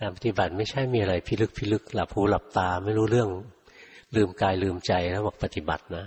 [0.00, 3.28] การปฏิบัติไม่ใช่มีอะไรพิลึกพิลึกหลับหูหลับตาไม่รู้เรื่อง
[4.16, 6.04] ลืมกายลืมใจแล้วบอกปฏิบัตินะ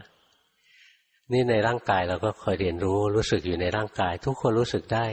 [1.31, 5.05] นี่ในร่างกายเราก็คอยเรียนรู้รู้สึกอยู่ในร่างกาย ทุกคนรู้สึกได้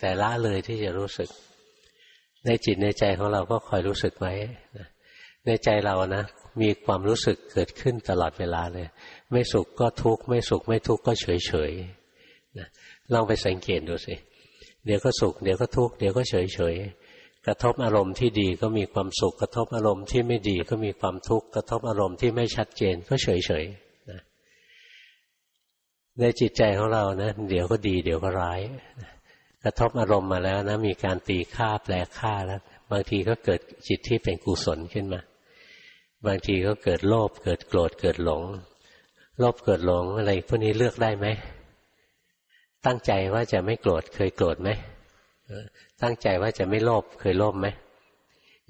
[0.00, 1.28] แต่ละเลยที่จะรู้สึก
[2.46, 4.34] ในจิตในใจของเราก็คอยรู้สึกไว้
[5.46, 6.24] ในใจเรานะ
[6.60, 8.86] มีความรู้สึกเกิดขึ้นตลอดเวลาเลย
[9.30, 11.72] ไม่สุขก็ทุกข์ไม่สุขไม่ทุกข์ก็เฉยเฉย
[12.58, 12.68] นะ
[13.12, 14.14] ลองไปสังเกตดูสิ
[14.84, 16.74] เดี๋ยวก็สุขเดี๋ยวก็ทุกข์เดี๋ยวก็เฉยเฉย
[17.46, 23.64] กระทบอารมณ์ที่ดีก็มีความสุข กระทบอารมณ์ที่ไม่ดีก็มีความทุกข์ กระทบอารมณ์ที่ไม่ชัดเจนก็เฉยเฉย
[24.10, 24.20] นะ
[26.18, 28.60] ในจิตใจของเรานะ เดี๋ยวก็ดีเดี๋ยวก็ร้าย
[29.64, 35.20] กระทบอารมณ์มาแล้วนะมีการตีค่าแปลค่าแล้ว บางทีก็เกิดจิตที่เป็นกุศลขึ้นมา
[36.26, 38.42] บางทีก็เกิดโลภเกิดโกรธเกิดหลง
[39.38, 41.26] โลภเกิดหลงอะไรพวกนี้เลือกได้ไหม
[42.86, 44.70] ตั้งใจว่าจะไม่โกรธเคยโกรธไหม
[46.02, 47.66] ตั้งใจว่าจะไม่โลภเคยโลภไหม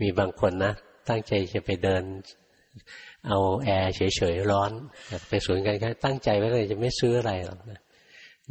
[0.01, 0.73] มีบางคนนะ
[1.09, 2.02] ตั้งใจจะไปเดิน
[3.28, 4.71] เอาแอร์เฉยๆร้อน
[5.29, 7.80] ไปศูนย์การค้าตั้งใจไว้เลยจะไม่ซื้ออะไรหรอกนะ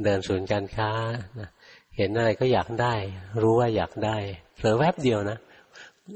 [0.04, 0.92] เดินศูนย์การค้า
[1.40, 1.50] นะ
[1.98, 2.94] เห็นอะไรก็อยากได้
[3.42, 4.18] รู้ว่าอยากได้
[4.56, 5.38] เผลอแวบเดียวนะ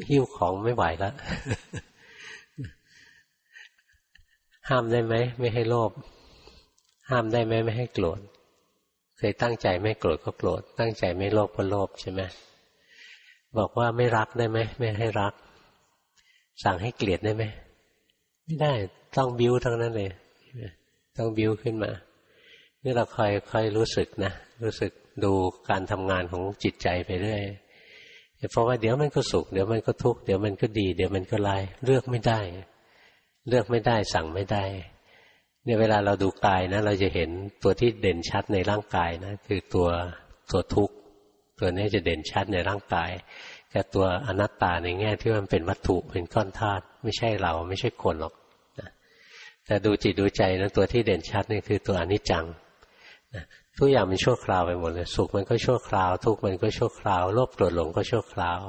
[0.10, 1.14] หิ้วของไม่ไหวแล้ว
[4.70, 5.92] ห้ามได้ไหมไม่ให้โลภ
[7.10, 8.20] ห้ามได้ไหมไม่ให้โกรธ
[9.18, 12.22] เคยตั้งใจไม่โกรธก็โกรธตั้งใจไม่โลภก็โลภใช่ไหม
[13.58, 15.34] บอกว่าไม่รักได้ไหมไม่ให้รัก
[16.64, 17.44] สั่งให้เกลียดได้ไหม
[18.46, 18.74] ไม่ได้
[19.18, 20.12] ต้องบิ้วทั้งนั้นเลย
[21.18, 21.92] ต้องบิ้วขึ้นมา
[22.84, 24.32] นี่เราคอยคอยรู้สึกนะ
[24.64, 24.92] รู้สึก
[25.24, 25.32] ดู
[25.70, 27.42] การทำงานของจิตใจไปเรื่อย
[28.52, 32.40] เพราะว่าเดี๋ยวมันก็สุขเดี๋ยวมันก็ทุกข์เดี๋ยวมันก็ดี เดี๋ยวมันก็ลายเลือกไม่ได้
[33.48, 34.64] เลือกไม่ได้สั่งไม่ได้
[35.68, 37.30] เนี่ยเวลาเราดูกายนะ เราจะเห็น
[37.64, 39.88] ตัวที่เด่นชัดในร่างกายนะ คือตัว
[40.52, 40.96] ตัวทุกข์
[41.60, 43.12] ตัวนี้จะเด่นชัดในร่างกาย
[43.74, 48.34] กับตัวอนัตตาในแง่ที่มันเป็นวัตถุเป็นก้อนธาตุไม่ใช่เราไม่ใช่คนหรอก
[48.80, 48.90] นะ
[49.66, 52.46] แต่ดูจิตดูใจนะตัวที่เด่นชัดนี่คือตัวอนิจจัง
[53.34, 53.44] นะ
[53.78, 58.60] ทุกอย่างมันชั่วคราวไปหมดเลยสุขมันก็ชั่วคราว ทุกข์มันก็ชั่วคราวโลภโกรธหลงก็ชั่วคราว